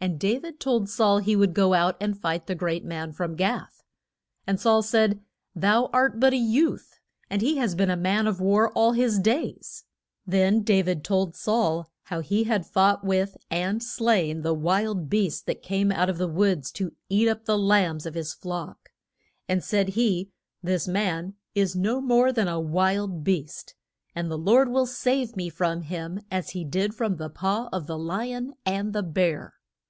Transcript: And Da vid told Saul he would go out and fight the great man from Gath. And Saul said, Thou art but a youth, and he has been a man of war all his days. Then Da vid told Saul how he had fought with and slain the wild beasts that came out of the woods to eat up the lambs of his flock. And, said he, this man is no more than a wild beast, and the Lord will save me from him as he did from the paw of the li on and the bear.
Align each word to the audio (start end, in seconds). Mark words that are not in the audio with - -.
And 0.00 0.20
Da 0.20 0.38
vid 0.38 0.60
told 0.60 0.88
Saul 0.88 1.18
he 1.18 1.34
would 1.34 1.52
go 1.52 1.74
out 1.74 1.96
and 2.00 2.16
fight 2.16 2.46
the 2.46 2.54
great 2.54 2.84
man 2.84 3.10
from 3.10 3.34
Gath. 3.34 3.82
And 4.46 4.60
Saul 4.60 4.80
said, 4.80 5.18
Thou 5.56 5.86
art 5.92 6.20
but 6.20 6.32
a 6.32 6.36
youth, 6.36 7.00
and 7.28 7.42
he 7.42 7.56
has 7.56 7.74
been 7.74 7.90
a 7.90 7.96
man 7.96 8.28
of 8.28 8.40
war 8.40 8.70
all 8.74 8.92
his 8.92 9.18
days. 9.18 9.82
Then 10.24 10.62
Da 10.62 10.82
vid 10.82 11.02
told 11.02 11.34
Saul 11.34 11.90
how 12.04 12.20
he 12.20 12.44
had 12.44 12.64
fought 12.64 13.02
with 13.02 13.36
and 13.50 13.82
slain 13.82 14.42
the 14.42 14.54
wild 14.54 15.10
beasts 15.10 15.42
that 15.42 15.64
came 15.64 15.90
out 15.90 16.08
of 16.08 16.16
the 16.16 16.28
woods 16.28 16.70
to 16.74 16.94
eat 17.08 17.26
up 17.26 17.46
the 17.46 17.58
lambs 17.58 18.06
of 18.06 18.14
his 18.14 18.32
flock. 18.32 18.90
And, 19.48 19.64
said 19.64 19.88
he, 19.90 20.30
this 20.62 20.86
man 20.86 21.34
is 21.56 21.74
no 21.74 22.00
more 22.00 22.30
than 22.30 22.46
a 22.46 22.60
wild 22.60 23.24
beast, 23.24 23.74
and 24.14 24.30
the 24.30 24.38
Lord 24.38 24.68
will 24.68 24.86
save 24.86 25.34
me 25.36 25.48
from 25.50 25.82
him 25.82 26.20
as 26.30 26.50
he 26.50 26.64
did 26.64 26.94
from 26.94 27.16
the 27.16 27.28
paw 27.28 27.68
of 27.72 27.88
the 27.88 27.98
li 27.98 28.32
on 28.32 28.54
and 28.64 28.92
the 28.92 29.02
bear. 29.02 29.54